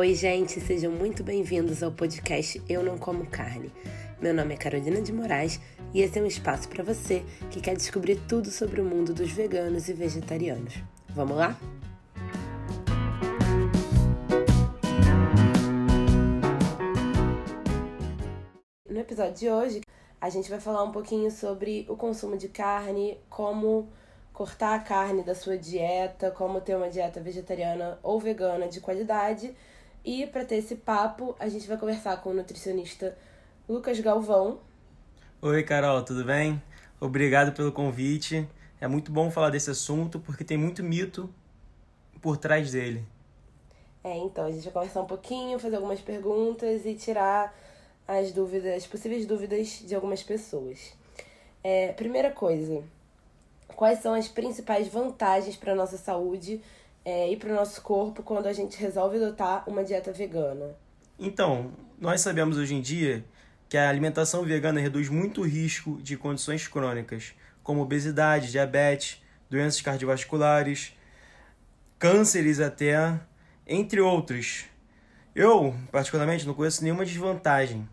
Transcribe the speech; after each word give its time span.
Oi, 0.00 0.14
gente, 0.14 0.58
sejam 0.62 0.90
muito 0.90 1.22
bem-vindos 1.22 1.82
ao 1.82 1.92
podcast 1.92 2.62
Eu 2.66 2.82
Não 2.82 2.96
Como 2.96 3.26
Carne. 3.26 3.70
Meu 4.18 4.32
nome 4.32 4.54
é 4.54 4.56
Carolina 4.56 5.02
de 5.02 5.12
Moraes 5.12 5.60
e 5.92 6.00
esse 6.00 6.18
é 6.18 6.22
um 6.22 6.26
espaço 6.26 6.70
para 6.70 6.82
você 6.82 7.22
que 7.50 7.60
quer 7.60 7.76
descobrir 7.76 8.16
tudo 8.26 8.50
sobre 8.50 8.80
o 8.80 8.84
mundo 8.84 9.12
dos 9.12 9.30
veganos 9.30 9.90
e 9.90 9.92
vegetarianos. 9.92 10.72
Vamos 11.10 11.36
lá? 11.36 11.54
No 18.88 18.98
episódio 18.98 19.34
de 19.34 19.50
hoje, 19.50 19.80
a 20.18 20.30
gente 20.30 20.48
vai 20.48 20.60
falar 20.60 20.82
um 20.82 20.92
pouquinho 20.92 21.30
sobre 21.30 21.84
o 21.90 21.94
consumo 21.94 22.38
de 22.38 22.48
carne, 22.48 23.18
como 23.28 23.92
cortar 24.32 24.76
a 24.76 24.80
carne 24.80 25.22
da 25.22 25.34
sua 25.34 25.58
dieta, 25.58 26.30
como 26.30 26.62
ter 26.62 26.74
uma 26.74 26.88
dieta 26.88 27.20
vegetariana 27.20 27.98
ou 28.02 28.18
vegana 28.18 28.66
de 28.66 28.80
qualidade. 28.80 29.54
E 30.12 30.26
para 30.26 30.44
ter 30.44 30.56
esse 30.56 30.74
papo, 30.74 31.36
a 31.38 31.48
gente 31.48 31.68
vai 31.68 31.76
conversar 31.76 32.16
com 32.16 32.30
o 32.30 32.34
nutricionista 32.34 33.16
Lucas 33.68 34.00
Galvão. 34.00 34.58
Oi, 35.40 35.62
Carol, 35.62 36.02
tudo 36.02 36.24
bem? 36.24 36.60
Obrigado 36.98 37.52
pelo 37.52 37.70
convite. 37.70 38.44
É 38.80 38.88
muito 38.88 39.12
bom 39.12 39.30
falar 39.30 39.50
desse 39.50 39.70
assunto 39.70 40.18
porque 40.18 40.42
tem 40.42 40.56
muito 40.56 40.82
mito 40.82 41.32
por 42.20 42.36
trás 42.36 42.72
dele. 42.72 43.04
É, 44.02 44.18
então, 44.18 44.46
a 44.46 44.50
gente 44.50 44.64
vai 44.64 44.72
conversar 44.72 45.02
um 45.02 45.06
pouquinho, 45.06 45.60
fazer 45.60 45.76
algumas 45.76 46.00
perguntas 46.00 46.84
e 46.84 46.96
tirar 46.96 47.56
as 48.08 48.32
dúvidas, 48.32 48.78
as 48.78 48.88
possíveis 48.88 49.24
dúvidas 49.26 49.80
de 49.86 49.94
algumas 49.94 50.24
pessoas. 50.24 50.92
É, 51.62 51.92
primeira 51.92 52.32
coisa, 52.32 52.82
quais 53.76 54.00
são 54.00 54.14
as 54.14 54.26
principais 54.26 54.88
vantagens 54.88 55.54
para 55.54 55.70
a 55.70 55.76
nossa 55.76 55.96
saúde 55.96 56.60
é, 57.04 57.30
e 57.30 57.36
para 57.36 57.50
o 57.50 57.54
nosso 57.54 57.80
corpo 57.82 58.22
quando 58.22 58.46
a 58.46 58.52
gente 58.52 58.78
resolve 58.78 59.16
adotar 59.16 59.68
uma 59.68 59.84
dieta 59.84 60.12
vegana? 60.12 60.76
Então, 61.18 61.72
nós 61.98 62.20
sabemos 62.20 62.56
hoje 62.56 62.74
em 62.74 62.80
dia 62.80 63.24
que 63.68 63.76
a 63.76 63.88
alimentação 63.88 64.42
vegana 64.44 64.80
reduz 64.80 65.08
muito 65.08 65.42
o 65.42 65.46
risco 65.46 66.00
de 66.02 66.16
condições 66.16 66.66
crônicas, 66.66 67.34
como 67.62 67.82
obesidade, 67.82 68.50
diabetes, 68.50 69.22
doenças 69.48 69.80
cardiovasculares, 69.80 70.92
cânceres 71.98 72.58
até, 72.58 73.20
entre 73.66 74.00
outros. 74.00 74.64
Eu, 75.34 75.74
particularmente, 75.92 76.46
não 76.46 76.54
conheço 76.54 76.82
nenhuma 76.82 77.04
desvantagem, 77.04 77.88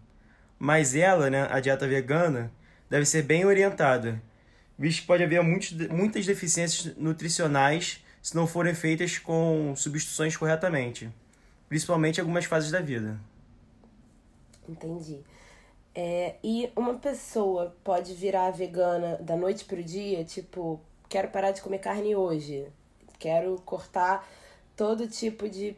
mas 0.58 0.96
ela, 0.96 1.30
né, 1.30 1.48
a 1.52 1.60
dieta 1.60 1.88
vegana, 1.88 2.52
deve 2.90 3.06
ser 3.06 3.22
bem 3.22 3.46
orientada 3.46 4.22
visto 4.78 5.02
que 5.02 5.08
pode 5.08 5.24
haver 5.24 5.42
muitos, 5.42 5.72
muitas 5.88 6.26
deficiências 6.26 6.96
nutricionais 6.98 8.04
se 8.22 8.36
não 8.36 8.48
forem 8.48 8.74
feitas 8.74 9.18
com 9.18 9.74
substituições 9.76 10.36
corretamente, 10.36 11.10
principalmente 11.70 12.18
em 12.18 12.22
algumas 12.22 12.46
fases 12.46 12.72
da 12.72 12.80
vida. 12.80 13.20
Entendi. 14.68 15.20
É, 15.96 16.36
e 16.44 16.70
uma 16.76 16.96
pessoa 16.96 17.76
pode 17.84 18.14
virar 18.14 18.52
vegana 18.52 19.18
da 19.18 19.36
noite 19.36 19.66
pro 19.66 19.84
dia, 19.84 20.24
tipo, 20.24 20.80
quero 21.10 21.30
parar 21.30 21.52
de 21.52 21.62
comer 21.62 21.80
carne 21.80 22.16
hoje, 22.16 22.68
quero 23.18 23.56
cortar 23.66 24.28
todo 24.76 25.08
tipo 25.08 25.50
de 25.50 25.76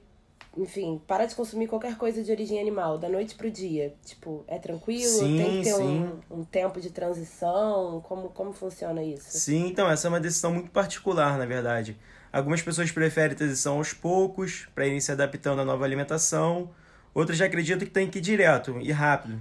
enfim, 0.58 1.02
parar 1.08 1.26
de 1.26 1.36
consumir 1.36 1.68
qualquer 1.68 1.96
coisa 1.96 2.24
de 2.24 2.32
origem 2.32 2.60
animal, 2.60 2.98
da 2.98 3.08
noite 3.08 3.36
pro 3.36 3.50
dia. 3.50 3.94
Tipo, 4.04 4.44
é 4.48 4.58
tranquilo? 4.58 5.20
Sim, 5.20 5.38
Tem 5.38 5.58
que 5.58 5.64
ter 5.64 5.76
sim. 5.76 5.84
um, 6.30 6.40
um 6.40 6.44
tempo 6.44 6.82
de 6.82 6.90
transição? 6.90 8.02
Como, 8.02 8.30
como 8.30 8.52
funciona 8.52 9.02
isso? 9.04 9.38
Sim, 9.38 9.68
então, 9.68 9.90
essa 9.90 10.08
é 10.08 10.10
uma 10.10 10.20
decisão 10.20 10.52
muito 10.52 10.72
particular, 10.72 11.38
na 11.38 11.46
verdade. 11.46 11.98
Algumas 12.32 12.62
pessoas 12.62 12.92
preferem 12.92 13.36
transição 13.36 13.78
aos 13.78 13.94
poucos, 13.94 14.68
para 14.76 14.86
irem 14.86 15.00
se 15.00 15.12
adaptando 15.12 15.62
à 15.62 15.66
nova 15.66 15.84
alimentação. 15.84 16.70
Outras 17.14 17.38
já 17.38 17.46
acreditam 17.46 17.88
que 17.88 17.94
tem 17.94 18.10
que 18.10 18.20
ir 18.20 18.22
direto 18.22 18.78
e 18.80 18.92
rápido. 18.92 19.40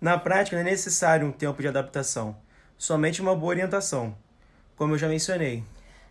Na 0.00 0.18
prática, 0.18 0.56
não 0.56 0.60
é 0.60 0.70
necessário 0.70 1.26
um 1.26 1.32
tempo 1.32 1.62
de 1.62 1.68
adaptação, 1.68 2.36
somente 2.76 3.22
uma 3.22 3.34
boa 3.34 3.50
orientação, 3.50 4.14
como 4.76 4.94
eu 4.94 4.98
já 4.98 5.08
mencionei. 5.08 5.64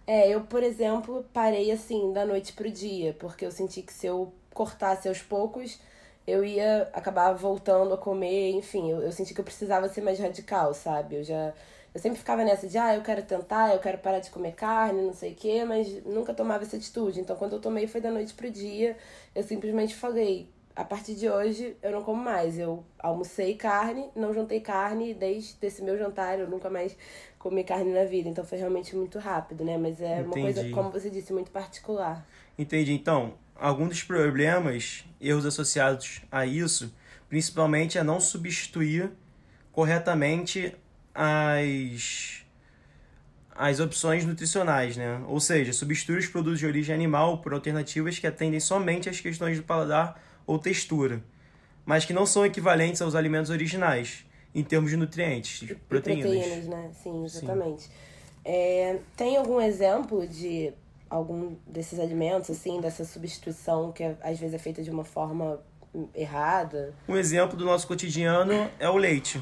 É, 0.08 0.30
eu, 0.30 0.42
por 0.42 0.64
exemplo, 0.64 1.26
parei 1.34 1.72
assim 1.72 2.14
da 2.14 2.26
noite 2.26 2.54
pro 2.54 2.70
dia, 2.70 3.16
porque 3.20 3.46
eu 3.46 3.52
senti 3.52 3.82
que 3.82 3.94
se 3.94 4.08
eu 4.08 4.34
cortasse 4.54 5.08
aos 5.08 5.22
poucos, 5.22 5.80
eu 6.28 6.44
ia 6.44 6.90
acabar 6.94 7.34
voltando 7.34 7.94
a 7.94 7.98
comer, 7.98 8.52
enfim, 8.52 8.92
eu, 8.92 9.02
eu 9.02 9.12
senti 9.12 9.34
que 9.34 9.42
eu 9.42 9.46
precisava 9.46 9.88
ser 9.90 10.02
mais 10.02 10.20
radical, 10.20 10.74
sabe? 10.74 11.18
Eu 11.18 11.24
já. 11.24 11.54
Eu 11.96 12.02
sempre 12.02 12.20
ficava 12.20 12.44
nessa 12.44 12.68
de, 12.68 12.78
ah, 12.78 12.94
eu 12.94 13.02
quero 13.02 13.24
tentar, 13.24 13.74
eu 13.74 13.80
quero 13.80 14.00
parar 14.00 14.20
de 14.20 14.30
comer 14.30 14.52
carne, 14.52 15.02
não 15.02 15.14
sei 15.14 15.32
o 15.32 15.36
quê, 15.36 15.64
mas 15.64 16.04
nunca 16.04 16.34
tomava 16.34 16.64
essa 16.64 16.76
atitude. 16.76 17.22
Então, 17.22 17.38
quando 17.38 17.54
eu 17.54 17.62
tomei 17.62 17.88
foi 17.88 18.02
da 18.02 18.12
noite 18.12 18.34
pro 18.34 18.52
dia, 18.52 18.98
eu 19.34 19.42
simplesmente 19.42 19.96
falei, 19.96 20.50
a 20.76 20.84
partir 20.84 21.16
de 21.16 21.30
hoje 21.30 21.78
eu 21.82 21.94
não 21.94 22.04
como 22.04 22.22
mais. 22.22 22.60
Eu 22.60 22.84
almocei 23.00 23.56
carne, 23.56 24.10
não 24.14 24.34
jantei 24.34 24.60
carne, 24.60 25.14
desde 25.14 25.56
esse 25.62 25.82
meu 25.82 25.98
jantar 25.98 26.38
eu 26.38 26.50
nunca 26.50 26.70
mais 26.70 26.98
comi 27.40 27.64
carne 27.64 27.94
na 27.94 28.04
vida. 28.04 28.28
Então 28.28 28.44
foi 28.44 28.58
realmente 28.58 28.94
muito 28.94 29.18
rápido, 29.18 29.64
né? 29.64 29.78
Mas 29.78 30.02
é 30.02 30.20
Entendi. 30.20 30.26
uma 30.26 30.34
coisa, 30.34 30.70
como 30.72 30.92
você 30.92 31.10
disse, 31.10 31.32
muito 31.32 31.50
particular. 31.50 32.28
Entendi. 32.60 32.92
Então, 32.92 33.36
alguns 33.56 33.88
dos 33.88 34.04
problemas, 34.04 35.06
erros 35.22 35.46
associados 35.46 36.24
a 36.30 36.46
isso, 36.46 36.94
principalmente 37.30 37.98
é 37.98 38.04
não 38.04 38.20
substituir 38.20 39.12
corretamente 39.72 40.76
as 41.16 42.42
as 43.58 43.80
opções 43.80 44.26
nutricionais, 44.26 44.98
né? 44.98 45.22
Ou 45.30 45.40
seja, 45.40 45.72
substituir 45.72 46.18
os 46.20 46.28
produtos 46.28 46.60
de 46.60 46.66
origem 46.66 46.94
animal 46.94 47.38
por 47.38 47.54
alternativas 47.54 48.20
que 48.20 48.28
atendem 48.28 48.60
somente 48.60 49.08
às 49.10 49.22
questões 49.22 49.56
do 49.58 49.64
paladar 49.64 50.22
ou 50.46 50.60
textura, 50.60 51.24
mas 51.86 52.04
que 52.04 52.12
não 52.12 52.26
são 52.26 52.46
equivalentes 52.46 53.02
aos 53.02 53.16
alimentos 53.16 53.50
originais 53.50 54.26
em 54.54 54.62
termos 54.62 54.92
de 54.92 54.98
nutrientes, 54.98 55.66
de 55.66 55.74
proteínas. 55.74 56.26
proteínas, 56.26 56.68
né? 56.68 56.92
Sim, 57.02 57.24
exatamente. 57.24 57.90
É, 58.44 59.00
tem 59.16 59.38
algum 59.38 59.62
exemplo 59.62 60.28
de 60.28 60.74
algum 61.10 61.56
desses 61.66 61.98
alimentos, 61.98 62.50
assim, 62.50 62.82
dessa 62.82 63.06
substituição 63.06 63.92
que 63.94 64.04
é- 64.04 64.18
às 64.22 64.38
vezes 64.38 64.54
é 64.54 64.60
feita 64.60 64.84
de 64.84 64.90
uma 64.92 65.06
forma 65.06 65.62
errada? 66.14 66.94
Um 67.08 67.16
exemplo 67.16 67.56
do 67.58 67.64
nosso 67.64 67.88
cotidiano 67.88 68.52
é 68.78 68.90
o 68.90 68.98
leite. 68.98 69.42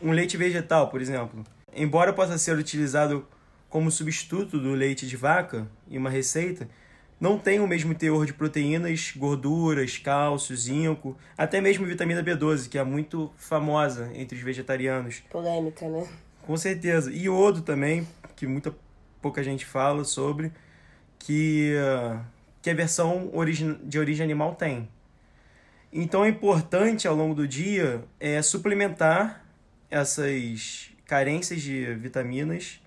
Um 0.00 0.12
leite 0.12 0.36
vegetal, 0.36 0.88
por 0.88 1.00
exemplo. 1.00 1.44
Embora 1.74 2.12
possa 2.12 2.38
ser 2.38 2.56
utilizado 2.56 3.26
como 3.68 3.90
substituto 3.90 4.58
do 4.58 4.72
leite 4.72 5.06
de 5.06 5.16
vaca 5.16 5.66
em 5.90 5.98
uma 5.98 6.10
receita, 6.10 6.68
não 7.18 7.38
tem 7.38 7.60
o 7.60 7.66
mesmo 7.66 7.94
teor 7.94 8.26
de 8.26 8.32
proteínas, 8.32 9.12
gorduras, 9.16 9.96
cálcio, 9.96 10.54
zinco, 10.54 11.16
até 11.36 11.60
mesmo 11.60 11.86
vitamina 11.86 12.22
B12, 12.22 12.68
que 12.68 12.78
é 12.78 12.84
muito 12.84 13.32
famosa 13.36 14.10
entre 14.14 14.36
os 14.36 14.44
vegetarianos. 14.44 15.22
Polêmica, 15.30 15.88
né? 15.88 16.06
Com 16.46 16.56
certeza. 16.56 17.10
E 17.10 17.24
iodo 17.24 17.62
também, 17.62 18.06
que 18.36 18.46
muita 18.46 18.74
pouca 19.22 19.42
gente 19.42 19.64
fala 19.64 20.04
sobre, 20.04 20.52
que, 21.18 21.74
ah, 21.78 22.22
que 22.60 22.70
a 22.70 22.74
versão 22.74 23.30
origi 23.32 23.74
de 23.82 23.98
origem 23.98 24.22
animal 24.22 24.54
tem. 24.54 24.88
Então 25.90 26.24
é 26.24 26.28
importante 26.28 27.08
ao 27.08 27.14
longo 27.14 27.34
do 27.34 27.48
dia 27.48 28.04
é, 28.20 28.42
suplementar 28.42 29.45
essas 29.90 30.90
carências 31.06 31.62
de 31.62 31.94
vitaminas. 31.94 32.80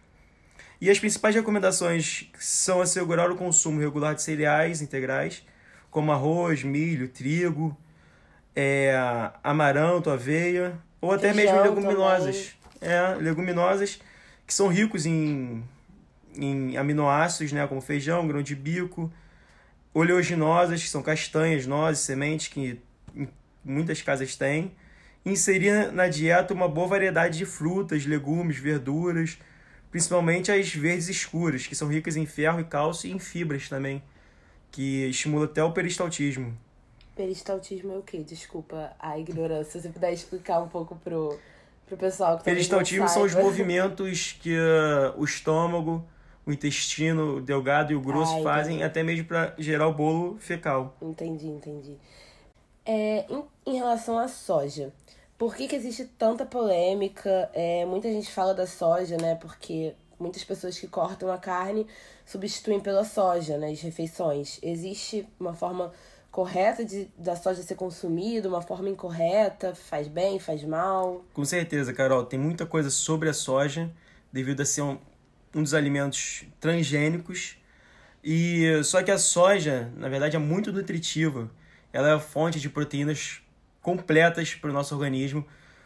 E 0.81 0.89
as 0.89 0.99
principais 0.99 1.35
recomendações 1.35 2.29
são 2.39 2.81
assegurar 2.81 3.29
o 3.31 3.35
consumo 3.35 3.79
regular 3.79 4.15
de 4.15 4.21
cereais 4.21 4.81
integrais, 4.81 5.43
como 5.91 6.11
arroz, 6.11 6.63
milho, 6.63 7.09
trigo, 7.09 7.77
é, 8.55 8.93
amaranto, 9.43 10.09
aveia, 10.09 10.77
ou 11.01 11.11
até 11.11 11.33
Feijão 11.33 11.63
mesmo 11.63 11.75
leguminosas. 11.75 12.55
É, 12.81 13.15
leguminosas 13.15 13.99
que 14.49 14.53
são 14.53 14.67
ricos 14.67 15.05
em, 15.05 15.63
em 16.35 16.75
aminoácidos, 16.75 17.51
né, 17.51 17.67
como 17.67 17.81
feijão, 17.81 18.27
grão 18.27 18.41
de 18.41 18.55
bico, 18.55 19.11
oleaginosas, 19.93 20.81
que 20.81 20.89
são 20.89 21.03
castanhas, 21.03 21.67
nozes, 21.67 22.01
sementes, 22.01 22.47
que 22.47 22.79
em 23.15 23.29
muitas 23.63 24.01
casas 24.01 24.35
têm. 24.35 24.71
Inserir 25.29 25.91
na 25.91 26.07
dieta 26.07 26.53
uma 26.53 26.67
boa 26.67 26.87
variedade 26.87 27.37
de 27.37 27.45
frutas, 27.45 28.05
legumes, 28.05 28.57
verduras, 28.57 29.37
principalmente 29.91 30.51
as 30.51 30.73
verdes 30.73 31.07
escuras, 31.07 31.67
que 31.67 31.75
são 31.75 31.87
ricas 31.87 32.15
em 32.15 32.25
ferro 32.25 32.59
e 32.59 32.63
cálcio 32.63 33.07
e 33.07 33.13
em 33.13 33.19
fibras 33.19 33.69
também, 33.69 34.01
que 34.71 35.05
estimula 35.07 35.45
até 35.45 35.63
o 35.63 35.71
peristaltismo. 35.71 36.57
Peristaltismo 37.15 37.93
é 37.93 37.97
o 37.97 38.01
quê? 38.01 38.23
Desculpa 38.23 38.91
a 38.99 39.19
ignorância. 39.19 39.73
Se 39.73 39.81
você 39.81 39.89
puder 39.89 40.13
explicar 40.13 40.61
um 40.61 40.67
pouco 40.67 40.95
pro, 40.95 41.37
pro 41.85 41.97
pessoal 41.97 42.31
que 42.31 42.37
não 42.37 42.43
Peristaltismo 42.45 43.07
são 43.07 43.23
os 43.23 43.35
movimentos 43.35 44.37
que 44.41 44.55
uh, 44.55 45.13
o 45.15 45.25
estômago, 45.25 46.03
o 46.45 46.51
intestino 46.51 47.35
o 47.35 47.41
delgado 47.41 47.91
e 47.91 47.95
o 47.95 48.01
grosso 48.01 48.41
fazem, 48.41 48.77
entendi. 48.77 48.83
até 48.83 49.03
mesmo 49.03 49.25
para 49.25 49.53
gerar 49.59 49.87
o 49.87 49.93
bolo 49.93 50.37
fecal. 50.39 50.95
Entendi, 51.01 51.47
entendi. 51.47 51.95
É, 52.85 53.25
em, 53.29 53.43
em 53.67 53.77
relação 53.77 54.17
à 54.17 54.27
soja, 54.27 54.91
por 55.39 55.55
que, 55.55 55.69
que 55.69 55.75
existe 55.75 56.03
tanta 56.03 56.45
polêmica? 56.45 57.49
É, 57.53 57.85
muita 57.85 58.09
gente 58.09 58.29
fala 58.29 58.53
da 58.53 58.67
soja, 58.67 59.15
né? 59.15 59.35
Porque 59.35 59.95
muitas 60.19 60.43
pessoas 60.43 60.77
que 60.77 60.85
cortam 60.85 61.31
a 61.31 61.37
carne 61.37 61.87
substituem 62.25 62.81
pela 62.81 63.05
soja 63.05 63.57
nas 63.57 63.79
refeições. 63.79 64.59
Existe 64.61 65.25
uma 65.39 65.53
forma 65.53 65.93
correta 66.29 66.83
de, 66.83 67.09
da 67.17 67.37
soja 67.37 67.63
ser 67.63 67.75
consumida, 67.75 68.49
uma 68.49 68.61
forma 68.61 68.89
incorreta, 68.89 69.73
faz 69.73 70.09
bem, 70.09 70.39
faz 70.39 70.61
mal? 70.65 71.23
Com 71.33 71.45
certeza, 71.45 71.93
Carol. 71.93 72.25
Tem 72.25 72.37
muita 72.37 72.65
coisa 72.65 72.89
sobre 72.89 73.29
a 73.29 73.33
soja, 73.33 73.89
devido 74.33 74.59
a 74.59 74.65
ser 74.65 74.81
um, 74.81 74.99
um 75.55 75.63
dos 75.63 75.73
alimentos 75.73 76.43
transgênicos. 76.59 77.57
E 78.21 78.83
só 78.83 79.01
que 79.01 79.09
a 79.09 79.17
soja, 79.17 79.89
na 79.95 80.09
verdade, 80.09 80.35
é 80.35 80.39
muito 80.39 80.73
nutritiva. 80.73 81.49
Ela 81.93 82.13
é 82.15 82.19
fonte 82.19 82.59
de 82.59 82.69
proteínas 82.69 83.41
completas 83.81 84.53
para 84.55 84.69
o 84.69 84.73
nosso 84.73 84.93
organismo, 84.93 85.45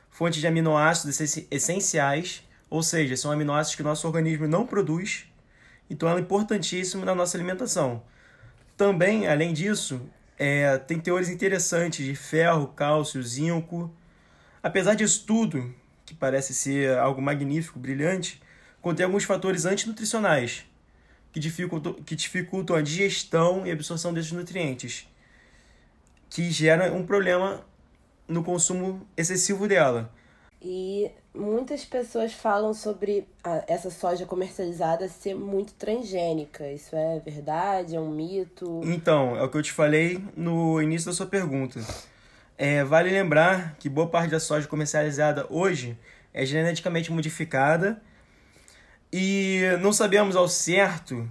fonte 0.10 0.40
de 0.40 0.48
aminoácidos 0.48 1.20
essenciais, 1.52 2.44
ou 2.70 2.82
seja, 2.82 3.16
são 3.16 3.32
aminoácidos 3.32 3.76
que 3.76 3.82
o 3.82 3.86
nosso 3.86 4.08
organismo 4.08 4.48
não 4.48 4.66
produz. 4.66 5.26
Então 5.90 6.10
ela 6.10 6.20
é 6.20 6.22
importantíssima 6.22 7.06
na 7.06 7.14
nossa 7.14 7.38
alimentação. 7.38 8.04
Também, 8.76 9.28
além 9.28 9.54
disso, 9.54 10.02
é, 10.38 10.78
tem 10.78 11.00
teores 11.00 11.30
interessantes 11.30 12.06
de 12.06 12.16
ferro, 12.16 12.68
cálcio, 12.68 13.22
zinco. 13.22 13.94
Apesar 14.62 14.96
disso 14.96 15.24
tudo, 15.26 15.74
que 16.06 16.16
parece 16.16 16.54
ser 16.54 16.98
algo 16.98 17.22
magnífico, 17.22 17.80
brilhante, 17.80 18.42
contém 18.82 19.06
alguns 19.06 19.24
fatores 19.24 19.66
antinutricionais 19.66 20.66
que 21.32 21.40
dificultam, 21.40 21.94
que 21.94 22.16
dificultam 22.16 22.76
a 22.76 22.82
digestão 22.82 23.66
e 23.66 23.72
absorção 23.72 24.14
desses 24.14 24.32
nutrientes, 24.32 25.08
que 26.30 26.50
geram 26.52 26.98
um 26.98 27.06
problema 27.06 27.66
no 28.28 28.44
consumo 28.44 29.06
excessivo 29.16 29.68
dela. 29.68 30.12
E 30.62 31.12
muitas 31.36 31.84
pessoas 31.84 32.32
falam 32.32 32.74
sobre 32.74 33.28
a, 33.44 33.66
essa 33.68 33.90
soja 33.90 34.26
comercializada 34.26 35.10
ser 35.10 35.36
muito 35.36 35.74
transgênica. 35.74 36.72
Isso 36.72 36.96
é 36.96 37.20
verdade? 37.20 37.96
É 37.96 38.00
um 38.00 38.10
mito? 38.10 38.80
Então, 38.86 39.36
é 39.36 39.44
o 39.44 39.50
que 39.50 39.58
eu 39.58 39.62
te 39.62 39.74
falei 39.74 40.24
no 40.38 40.82
início 40.82 41.08
da 41.08 41.14
sua 41.14 41.26
pergunta. 41.26 41.82
É, 42.58 42.84
vale 42.84 43.10
lembrar 43.10 43.76
que 43.78 43.90
boa 43.90 44.08
parte 44.08 44.32
da 44.32 44.40
soja 44.40 44.68
comercializada 44.68 45.46
hoje 45.50 45.98
é 46.34 46.46
geneticamente 46.46 47.12
modificada 47.12 48.02
e 49.12 49.62
não 49.82 49.92
sabemos 49.92 50.36
ao 50.36 50.48
certo 50.48 51.30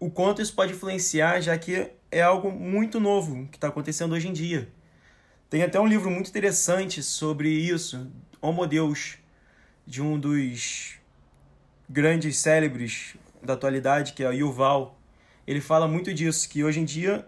o 0.00 0.10
quanto 0.10 0.42
isso 0.42 0.52
pode 0.52 0.72
influenciar, 0.72 1.40
já 1.40 1.56
que 1.56 1.90
é 2.10 2.22
algo 2.22 2.50
muito 2.50 2.98
novo 2.98 3.46
que 3.50 3.56
está 3.56 3.68
acontecendo 3.68 4.12
hoje 4.14 4.28
em 4.28 4.32
dia. 4.32 4.68
Tem 5.54 5.62
até 5.62 5.78
um 5.78 5.86
livro 5.86 6.10
muito 6.10 6.28
interessante 6.28 7.00
sobre 7.00 7.48
isso, 7.48 8.10
Homo 8.42 8.66
Deus, 8.66 9.18
de 9.86 10.02
um 10.02 10.18
dos 10.18 10.94
grandes 11.88 12.38
célebres 12.38 13.14
da 13.40 13.52
atualidade, 13.52 14.14
que 14.14 14.24
é 14.24 14.28
o 14.28 14.32
Yuval. 14.32 14.98
Ele 15.46 15.60
fala 15.60 15.86
muito 15.86 16.12
disso, 16.12 16.48
que 16.48 16.64
hoje 16.64 16.80
em 16.80 16.84
dia 16.84 17.24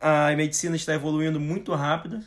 a 0.00 0.34
medicina 0.34 0.74
está 0.74 0.92
evoluindo 0.94 1.38
muito 1.38 1.72
rápido 1.76 2.24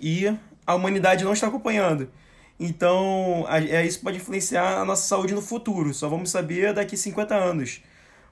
e 0.00 0.34
a 0.66 0.74
humanidade 0.74 1.22
não 1.22 1.34
está 1.34 1.48
acompanhando. 1.48 2.10
Então, 2.58 3.44
é, 3.50 3.84
isso 3.84 4.00
pode 4.00 4.16
influenciar 4.16 4.78
a 4.80 4.84
nossa 4.86 5.06
saúde 5.06 5.34
no 5.34 5.42
futuro. 5.42 5.92
Só 5.92 6.08
vamos 6.08 6.30
saber 6.30 6.72
daqui 6.72 6.96
50 6.96 7.34
anos. 7.34 7.82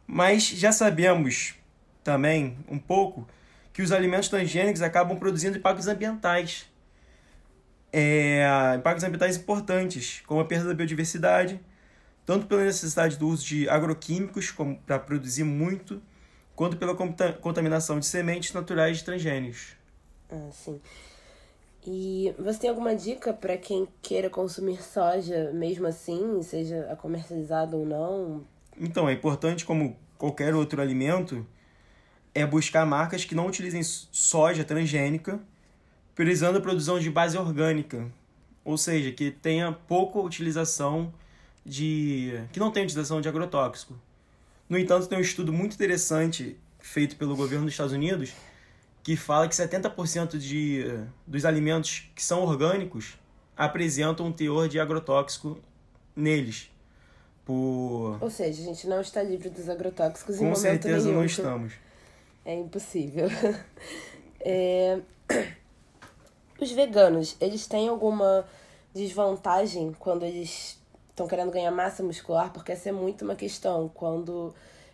Mas 0.06 0.44
já 0.44 0.72
sabemos 0.72 1.56
também 2.02 2.56
um 2.70 2.78
pouco 2.78 3.28
que 3.72 3.82
os 3.82 3.92
alimentos 3.92 4.28
transgênicos 4.28 4.82
acabam 4.82 5.18
produzindo 5.18 5.56
impactos 5.58 5.88
ambientais. 5.88 6.70
É, 7.92 8.44
impactos 8.76 9.04
ambientais 9.04 9.36
importantes, 9.36 10.22
como 10.26 10.40
a 10.40 10.44
perda 10.44 10.68
da 10.68 10.74
biodiversidade, 10.74 11.60
tanto 12.24 12.46
pela 12.46 12.64
necessidade 12.64 13.16
do 13.16 13.28
uso 13.28 13.44
de 13.44 13.68
agroquímicos 13.68 14.54
para 14.86 14.98
produzir 14.98 15.44
muito, 15.44 16.00
quanto 16.54 16.76
pela 16.76 16.94
contaminação 16.94 17.98
de 17.98 18.06
sementes 18.06 18.52
naturais 18.52 18.98
de 18.98 19.04
transgênicos. 19.04 19.76
Ah, 20.30 20.48
sim. 20.52 20.80
E 21.84 22.32
você 22.38 22.60
tem 22.60 22.70
alguma 22.70 22.94
dica 22.94 23.32
para 23.32 23.56
quem 23.56 23.88
queira 24.00 24.30
consumir 24.30 24.80
soja 24.82 25.50
mesmo 25.52 25.86
assim, 25.86 26.40
seja 26.42 26.96
comercializada 27.00 27.76
ou 27.76 27.84
não? 27.84 28.46
Então, 28.78 29.08
é 29.08 29.12
importante, 29.12 29.64
como 29.64 29.96
qualquer 30.16 30.54
outro 30.54 30.80
alimento, 30.80 31.44
é 32.34 32.46
buscar 32.46 32.86
marcas 32.86 33.24
que 33.24 33.34
não 33.34 33.46
utilizem 33.46 33.82
soja 33.82 34.64
transgênica, 34.64 35.40
priorizando 36.14 36.58
a 36.58 36.60
produção 36.60 36.98
de 36.98 37.10
base 37.10 37.36
orgânica, 37.36 38.10
ou 38.64 38.76
seja, 38.76 39.10
que 39.12 39.30
tenha 39.30 39.72
pouca 39.72 40.18
utilização 40.18 41.12
de. 41.64 42.40
que 42.52 42.60
não 42.60 42.70
tenha 42.70 42.84
utilização 42.84 43.20
de 43.20 43.28
agrotóxico. 43.28 43.94
No 44.68 44.78
entanto, 44.78 45.06
tem 45.06 45.18
um 45.18 45.22
estudo 45.22 45.52
muito 45.52 45.74
interessante 45.74 46.56
feito 46.78 47.16
pelo 47.16 47.36
governo 47.36 47.64
dos 47.64 47.74
Estados 47.74 47.92
Unidos 47.92 48.32
que 49.02 49.16
fala 49.16 49.48
que 49.48 49.54
70% 49.54 50.38
de, 50.38 50.84
dos 51.26 51.44
alimentos 51.44 52.10
que 52.14 52.22
são 52.22 52.42
orgânicos 52.42 53.18
apresentam 53.56 54.26
um 54.26 54.32
teor 54.32 54.68
de 54.68 54.78
agrotóxico 54.78 55.58
neles. 56.14 56.70
Por... 57.44 58.18
Ou 58.20 58.30
seja, 58.30 58.62
a 58.62 58.64
gente 58.64 58.86
não 58.86 59.00
está 59.00 59.22
livre 59.22 59.50
dos 59.50 59.68
agrotóxicos 59.68 60.36
Com 60.36 60.44
em 60.44 60.46
momento 60.46 60.60
certeza 60.60 61.06
nenhum. 61.06 61.18
não 61.18 61.24
estamos. 61.24 61.72
É 62.44 62.54
impossível. 62.54 63.28
É... 64.44 64.98
Os 66.60 66.72
veganos, 66.72 67.36
eles 67.40 67.68
têm 67.68 67.88
alguma 67.88 68.44
desvantagem 68.92 69.92
quando 69.98 70.24
eles 70.24 70.82
estão 71.10 71.28
querendo 71.28 71.52
ganhar 71.52 71.70
massa 71.70 72.02
muscular? 72.02 72.52
Porque 72.52 72.72
essa 72.72 72.88
é 72.88 72.92
muito 72.92 73.24
uma 73.24 73.36
questão. 73.36 73.88
Quando 73.88 74.52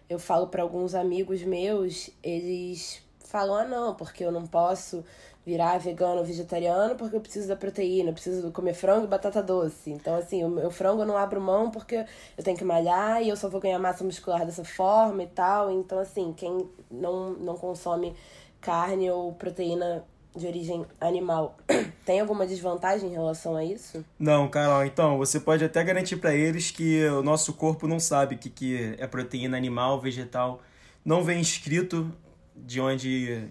eu 0.08 0.18
falo 0.18 0.48
para 0.48 0.62
alguns 0.62 0.94
amigos 0.94 1.42
meus, 1.42 2.10
eles 2.22 3.02
falam: 3.24 3.54
ah, 3.54 3.64
não, 3.64 3.94
porque 3.94 4.24
eu 4.24 4.30
não 4.30 4.46
posso 4.46 5.04
virar 5.48 5.78
vegano 5.78 6.18
ou 6.18 6.24
vegetariano 6.26 6.94
porque 6.94 7.16
eu 7.16 7.20
preciso 7.22 7.48
da 7.48 7.56
proteína, 7.56 8.10
eu 8.10 8.12
preciso 8.12 8.52
comer 8.52 8.74
frango 8.74 9.06
e 9.06 9.08
batata 9.08 9.42
doce. 9.42 9.90
Então, 9.90 10.14
assim, 10.14 10.44
o 10.44 10.50
meu 10.50 10.70
frango 10.70 11.00
eu 11.00 11.06
não 11.06 11.16
abro 11.16 11.40
mão 11.40 11.70
porque 11.70 12.04
eu 12.36 12.44
tenho 12.44 12.54
que 12.54 12.64
malhar 12.64 13.22
e 13.22 13.30
eu 13.30 13.36
só 13.36 13.48
vou 13.48 13.58
ganhar 13.58 13.78
massa 13.78 14.04
muscular 14.04 14.44
dessa 14.44 14.62
forma 14.62 15.22
e 15.22 15.26
tal. 15.26 15.70
Então, 15.70 15.98
assim, 15.98 16.34
quem 16.36 16.68
não, 16.90 17.30
não 17.30 17.56
consome 17.56 18.14
carne 18.60 19.10
ou 19.10 19.32
proteína 19.32 20.04
de 20.36 20.46
origem 20.46 20.84
animal, 21.00 21.56
tem 22.04 22.20
alguma 22.20 22.46
desvantagem 22.46 23.08
em 23.08 23.12
relação 23.12 23.56
a 23.56 23.64
isso? 23.64 24.04
Não, 24.18 24.48
Carol, 24.48 24.84
então, 24.84 25.16
você 25.16 25.40
pode 25.40 25.64
até 25.64 25.82
garantir 25.82 26.18
para 26.18 26.34
eles 26.34 26.70
que 26.70 27.06
o 27.06 27.22
nosso 27.22 27.54
corpo 27.54 27.88
não 27.88 27.98
sabe 27.98 28.34
o 28.34 28.38
que, 28.38 28.50
que 28.50 28.96
é 28.98 29.06
proteína 29.06 29.56
animal, 29.56 29.98
vegetal. 29.98 30.60
Não 31.02 31.24
vem 31.24 31.40
escrito 31.40 32.12
de 32.54 32.82
onde 32.82 33.48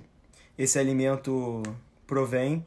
esse 0.57 0.77
alimento 0.77 1.63
provém, 2.07 2.65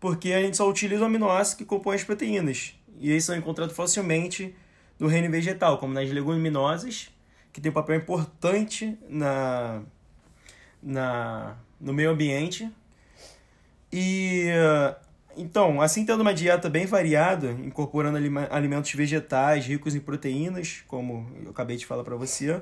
porque 0.00 0.32
a 0.32 0.40
gente 0.40 0.56
só 0.56 0.68
utiliza 0.68 1.02
o 1.02 1.06
aminoácido 1.06 1.58
que 1.58 1.64
compõe 1.64 1.94
as 1.94 2.02
proteínas. 2.02 2.74
E 2.98 3.10
eles 3.10 3.24
são 3.24 3.36
encontrados 3.36 3.76
facilmente 3.76 4.54
no 4.98 5.06
reino 5.06 5.30
vegetal, 5.30 5.78
como 5.78 5.94
nas 5.94 6.10
leguminosas, 6.10 7.10
que 7.52 7.60
tem 7.60 7.70
um 7.70 7.74
papel 7.74 7.96
importante 7.96 8.98
na, 9.08 9.82
na, 10.82 11.56
no 11.80 11.92
meio 11.92 12.10
ambiente. 12.10 12.70
E 13.92 14.48
então, 15.36 15.80
assim 15.80 16.04
tendo 16.04 16.20
uma 16.20 16.34
dieta 16.34 16.68
bem 16.68 16.86
variada, 16.86 17.52
incorporando 17.52 18.18
alimentos 18.50 18.92
vegetais 18.92 19.66
ricos 19.66 19.94
em 19.94 20.00
proteínas, 20.00 20.82
como 20.86 21.30
eu 21.44 21.50
acabei 21.50 21.76
de 21.76 21.86
falar 21.86 22.04
para 22.04 22.16
você, 22.16 22.60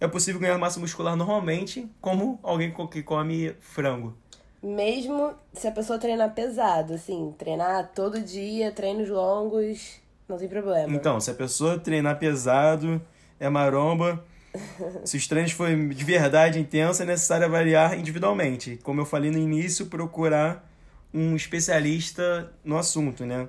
é 0.00 0.06
possível 0.06 0.40
ganhar 0.40 0.56
massa 0.58 0.80
muscular 0.80 1.16
normalmente, 1.16 1.90
como 2.00 2.38
alguém 2.42 2.72
que 2.90 3.02
come 3.02 3.54
frango. 3.60 4.16
Mesmo 4.62 5.34
se 5.52 5.66
a 5.66 5.72
pessoa 5.72 5.98
treinar 5.98 6.34
pesado, 6.34 6.94
assim, 6.94 7.34
treinar 7.38 7.92
todo 7.94 8.20
dia, 8.20 8.70
treinos 8.70 9.08
longos, 9.08 10.00
não 10.28 10.36
tem 10.36 10.48
problema. 10.48 10.94
Então, 10.94 11.18
se 11.18 11.30
a 11.30 11.34
pessoa 11.34 11.78
treinar 11.78 12.18
pesado, 12.18 13.00
é 13.38 13.48
maromba. 13.48 14.22
se 15.04 15.16
os 15.16 15.26
treinos 15.26 15.52
forem 15.52 15.88
de 15.88 16.04
verdade 16.04 16.58
intensos, 16.58 17.00
é 17.00 17.06
necessário 17.06 17.46
avaliar 17.46 17.98
individualmente. 17.98 18.78
Como 18.82 19.00
eu 19.00 19.06
falei 19.06 19.30
no 19.30 19.38
início, 19.38 19.86
procurar 19.86 20.68
um 21.12 21.34
especialista 21.34 22.52
no 22.62 22.76
assunto, 22.76 23.24
né? 23.24 23.48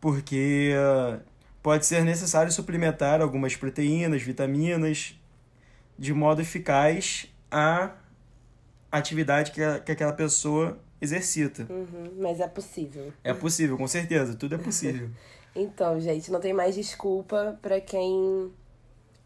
Porque 0.00 0.74
uh, 0.76 1.20
pode 1.62 1.86
ser 1.86 2.04
necessário 2.04 2.50
suplementar 2.50 3.20
algumas 3.20 3.54
proteínas, 3.54 4.20
vitaminas, 4.22 5.14
de 5.96 6.12
modo 6.12 6.40
eficaz 6.40 7.28
a 7.50 7.92
atividade 8.98 9.50
que, 9.50 9.62
a, 9.62 9.78
que 9.80 9.92
aquela 9.92 10.12
pessoa 10.12 10.78
exercita. 11.00 11.66
Uhum, 11.68 12.12
mas 12.18 12.40
é 12.40 12.46
possível. 12.46 13.12
É 13.24 13.32
possível, 13.32 13.76
com 13.76 13.88
certeza, 13.88 14.34
tudo 14.34 14.54
é 14.54 14.58
possível. 14.58 15.10
então, 15.54 16.00
gente, 16.00 16.30
não 16.30 16.40
tem 16.40 16.52
mais 16.52 16.74
desculpa 16.74 17.58
para 17.60 17.80
quem 17.80 18.52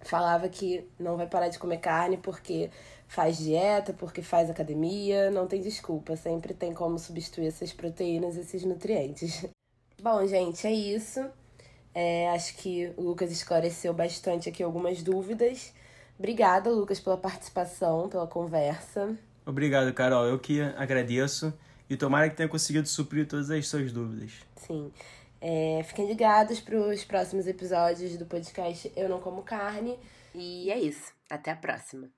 falava 0.01 0.49
que 0.49 0.89
não 0.99 1.17
vai 1.17 1.27
parar 1.27 1.49
de 1.49 1.59
comer 1.59 1.79
carne 1.79 2.17
porque 2.17 2.71
faz 3.09 3.39
dieta, 3.39 3.93
porque 3.93 4.23
faz 4.23 4.49
academia, 4.49 5.31
não 5.31 5.47
tem 5.47 5.61
desculpa, 5.61 6.17
sempre 6.17 6.55
tem 6.55 6.73
como 6.73 6.99
substituir 6.99 7.49
essas 7.49 7.73
proteínas, 7.73 8.37
esses 8.37 8.65
nutrientes. 8.65 9.47
Bom, 10.03 10.27
gente, 10.27 10.67
é 10.67 10.73
isso. 10.73 11.25
É, 11.95 12.29
acho 12.31 12.57
que 12.57 12.93
o 12.97 13.03
Lucas 13.03 13.31
esclareceu 13.31 13.93
bastante 13.95 14.49
aqui 14.49 14.63
algumas 14.63 15.03
dúvidas. 15.03 15.73
Obrigada, 16.19 16.71
Lucas, 16.71 17.01
pela 17.01 17.17
participação, 17.17 18.09
pela 18.09 18.27
conversa. 18.27 19.17
Obrigado, 19.47 19.95
Carol. 19.95 20.27
Eu 20.27 20.39
que 20.39 20.61
agradeço. 20.61 21.55
E 21.89 21.97
tomara 21.97 22.29
que 22.29 22.37
tenha 22.37 22.49
conseguido 22.49 22.89
suprir 22.89 23.29
todas 23.29 23.49
as 23.49 23.69
suas 23.69 23.93
dúvidas. 23.93 24.33
Sim. 24.57 24.93
É, 25.41 25.85
fiquem 25.85 26.09
ligados 26.09 26.59
para 26.61 26.77
os 26.77 27.05
próximos 27.05 27.47
episódios 27.47 28.17
do 28.17 28.27
podcast 28.27 28.91
Eu 28.97 29.09
Não 29.09 29.21
Como 29.21 29.43
Carne. 29.43 29.97
E 30.35 30.69
é 30.69 30.79
isso. 30.79 31.13
Até 31.31 31.53
a 31.53 31.57
próxima. 31.57 32.11